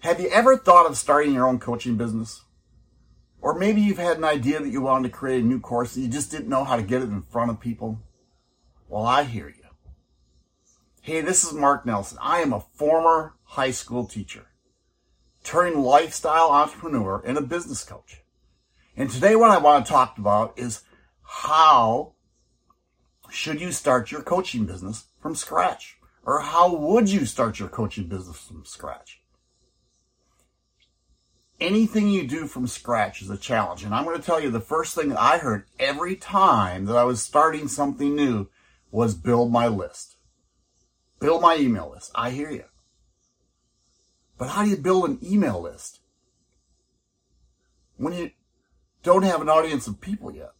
[0.00, 2.44] Have you ever thought of starting your own coaching business?
[3.42, 6.04] Or maybe you've had an idea that you wanted to create a new course and
[6.04, 8.00] you just didn't know how to get it in front of people?
[8.88, 9.54] Well, I hear you.
[11.02, 12.16] Hey, this is Mark Nelson.
[12.20, 14.46] I am a former high school teacher,
[15.44, 18.22] turned lifestyle entrepreneur and a business coach.
[18.96, 20.82] And today what I want to talk about is
[21.22, 22.14] how
[23.28, 25.98] should you start your coaching business from scratch?
[26.24, 29.19] Or how would you start your coaching business from scratch?
[31.60, 33.84] Anything you do from scratch is a challenge.
[33.84, 36.96] And I'm going to tell you the first thing that I heard every time that
[36.96, 38.48] I was starting something new
[38.90, 40.16] was build my list.
[41.20, 42.10] Build my email list.
[42.14, 42.64] I hear you.
[44.38, 46.00] But how do you build an email list
[47.98, 48.30] when you
[49.02, 50.52] don't have an audience of people yet?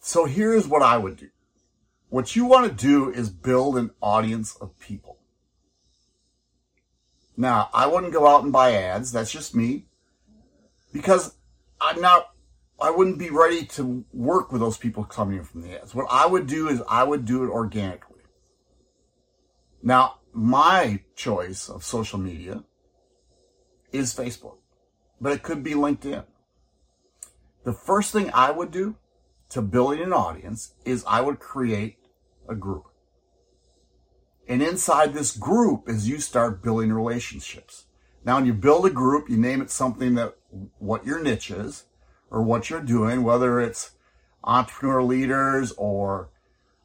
[0.00, 1.28] So here's what I would do.
[2.08, 5.18] What you want to do is build an audience of people.
[7.36, 9.12] Now, I wouldn't go out and buy ads.
[9.12, 9.86] That's just me.
[10.92, 11.34] Because
[11.80, 12.30] I'm not,
[12.80, 15.94] I wouldn't be ready to work with those people coming in from the ads.
[15.94, 18.20] What I would do is I would do it organically.
[19.82, 22.64] Now, my choice of social media
[23.90, 24.58] is Facebook,
[25.20, 26.24] but it could be LinkedIn.
[27.64, 28.96] The first thing I would do
[29.50, 31.98] to building an audience is I would create
[32.48, 32.91] a group.
[34.48, 37.86] And inside this group is you start building relationships.
[38.24, 40.36] Now, when you build a group, you name it something that
[40.78, 41.84] what your niche is
[42.30, 43.92] or what you're doing, whether it's
[44.44, 46.28] entrepreneur leaders or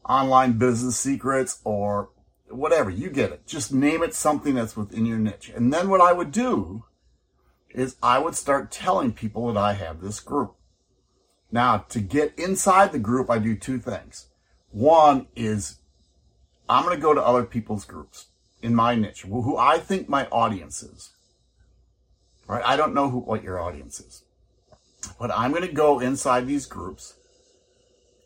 [0.07, 2.09] online business secrets or
[2.49, 3.45] whatever, you get it.
[3.45, 5.51] Just name it something that's within your niche.
[5.53, 6.85] And then what I would do
[7.69, 10.55] is I would start telling people that I have this group.
[11.51, 14.27] Now, to get inside the group, I do two things.
[14.71, 15.77] One is
[16.69, 18.27] I'm going to go to other people's groups
[18.61, 21.11] in my niche, who I think my audience is.
[22.47, 22.63] Right?
[22.65, 24.23] I don't know who, what your audience is.
[25.19, 27.15] But I'm going to go inside these groups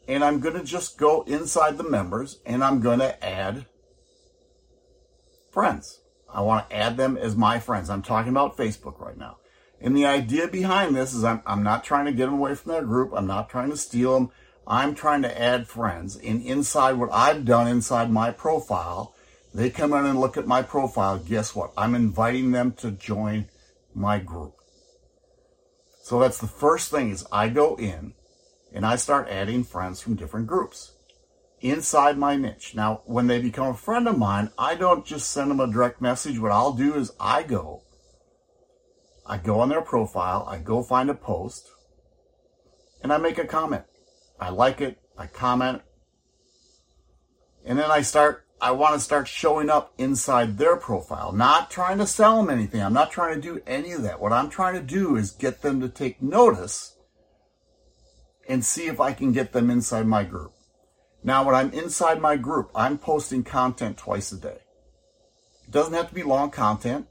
[0.07, 3.65] and I'm going to just go inside the members and I'm going to add
[5.51, 5.99] friends.
[6.33, 7.89] I want to add them as my friends.
[7.89, 9.37] I'm talking about Facebook right now.
[9.79, 12.71] And the idea behind this is I'm, I'm not trying to get them away from
[12.71, 13.11] their group.
[13.15, 14.29] I'm not trying to steal them.
[14.67, 16.15] I'm trying to add friends.
[16.15, 19.13] And inside what I've done inside my profile,
[19.53, 21.17] they come in and look at my profile.
[21.17, 21.71] Guess what?
[21.77, 23.47] I'm inviting them to join
[23.93, 24.53] my group.
[26.03, 28.13] So that's the first thing is I go in
[28.73, 30.93] and I start adding friends from different groups
[31.61, 32.73] inside my niche.
[32.75, 36.01] Now, when they become a friend of mine, I don't just send them a direct
[36.01, 36.39] message.
[36.39, 37.83] What I'll do is I go,
[39.25, 41.69] I go on their profile, I go find a post,
[43.03, 43.83] and I make a comment.
[44.41, 45.83] I like it, I comment,
[47.63, 51.99] and then I start, I want to start showing up inside their profile, not trying
[51.99, 52.81] to sell them anything.
[52.81, 54.19] I'm not trying to do any of that.
[54.19, 56.97] What I'm trying to do is get them to take notice
[58.49, 60.53] and see if I can get them inside my group.
[61.23, 64.57] Now, when I'm inside my group, I'm posting content twice a day.
[65.67, 67.07] It doesn't have to be long content.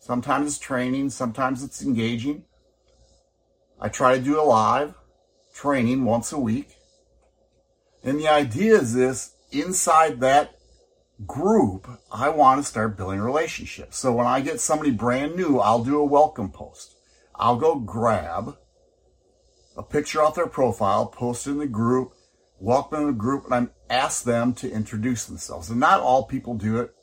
[0.00, 2.44] Sometimes it's training, sometimes it's engaging.
[3.80, 4.94] I try to do a live
[5.54, 6.76] training once a week.
[8.02, 10.58] And the idea is this inside that
[11.26, 13.98] group, I want to start building relationships.
[13.98, 16.96] So when I get somebody brand new, I'll do a welcome post.
[17.36, 18.56] I'll go grab
[19.76, 22.12] a picture off their profile, post it in the group,
[22.58, 25.70] welcome the group, and I'm asked them to introduce themselves.
[25.70, 26.94] And not all people do it.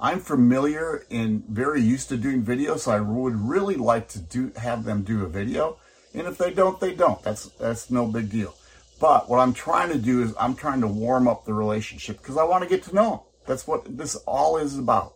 [0.00, 4.52] I'm familiar and very used to doing video, so I would really like to do
[4.56, 5.78] have them do a video.
[6.14, 7.22] And if they don't, they don't.
[7.22, 8.54] That's that's no big deal.
[9.00, 12.36] But what I'm trying to do is I'm trying to warm up the relationship because
[12.36, 13.20] I want to get to know them.
[13.46, 15.14] That's what this all is about.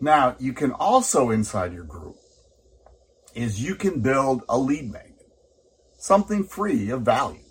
[0.00, 2.16] Now, you can also inside your group
[3.34, 5.26] is you can build a lead magnet,
[5.96, 7.44] something free of value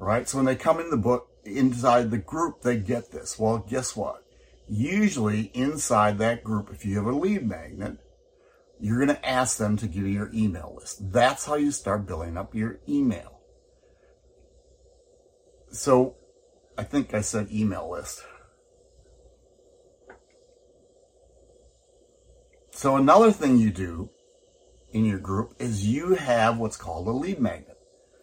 [0.00, 0.28] right?
[0.28, 3.38] So when they come in the book, inside the group, they get this.
[3.38, 4.24] Well, guess what?
[4.68, 7.98] Usually inside that group, if you have a lead magnet,
[8.80, 11.12] you're going to ask them to give you your email list.
[11.12, 13.40] That's how you start building up your email.
[15.70, 16.16] So
[16.78, 18.24] I think I said email list.
[22.72, 24.10] So another thing you do
[24.92, 27.76] in your group is you have what's called a lead magnet.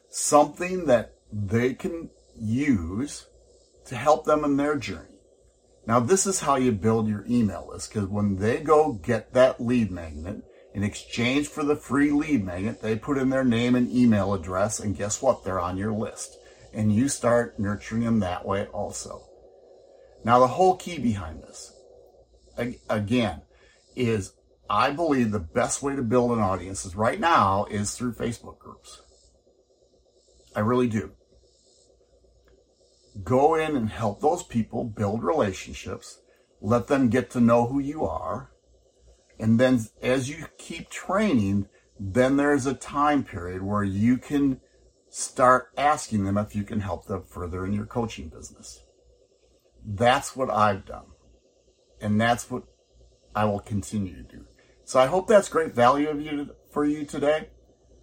[0.09, 3.27] Something that they can use
[3.85, 5.19] to help them in their journey.
[5.85, 9.61] Now, this is how you build your email list because when they go get that
[9.61, 10.43] lead magnet,
[10.77, 14.79] in exchange for the free lead magnet, they put in their name and email address,
[14.79, 15.43] and guess what?
[15.43, 16.37] They're on your list.
[16.71, 19.27] And you start nurturing them that way also.
[20.23, 21.73] Now, the whole key behind this,
[22.91, 23.41] again,
[23.95, 24.33] is
[24.69, 28.59] I believe the best way to build an audience is right now is through Facebook
[28.59, 29.01] groups.
[30.55, 31.09] I really do.
[33.23, 36.19] Go in and help those people build relationships.
[36.61, 38.51] Let them get to know who you are.
[39.39, 41.67] And then as you keep training,
[41.99, 44.61] then there's a time period where you can
[45.09, 48.83] start asking them if you can help them further in your coaching business.
[49.85, 51.05] That's what I've done.
[52.01, 52.63] And that's what
[53.35, 54.45] I will continue to do.
[54.83, 57.49] So I hope that's great value of you for you today.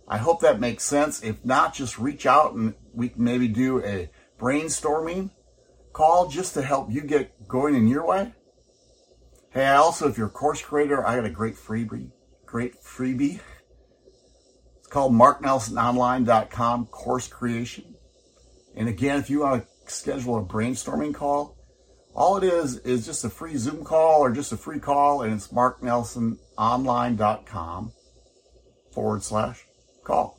[0.06, 1.22] I hope that makes sense.
[1.22, 5.30] If not, just reach out and we can maybe do a brainstorming
[5.92, 8.34] call just to help you get going in your way.
[9.54, 12.10] Hey, also, if you're a course creator, I got a great freebie,
[12.44, 13.38] great freebie.
[14.80, 17.94] It's called marknelsononline.com course creation.
[18.74, 21.56] And again, if you want to schedule a brainstorming call,
[22.16, 25.32] all it is is just a free Zoom call or just a free call, and
[25.32, 27.92] it's marknelsononline.com
[28.92, 29.64] forward slash
[30.02, 30.36] call.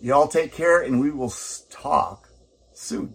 [0.00, 1.32] Y'all take care, and we will
[1.70, 2.28] talk
[2.72, 3.14] soon.